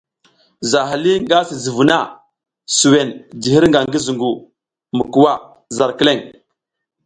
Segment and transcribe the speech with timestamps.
[0.71, 1.97] Zaha lih nga si zǝgwi na
[2.77, 3.09] zuwen
[3.41, 4.31] ji hirnga ngi zungu
[4.95, 5.33] mi kuwa
[5.75, 6.19] zar kileŋ.